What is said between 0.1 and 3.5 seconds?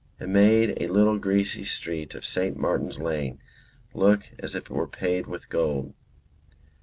It made a little greasy street of St. Martin's Lane